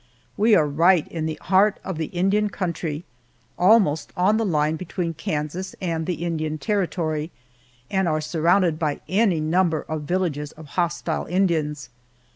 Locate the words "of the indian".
1.83-2.49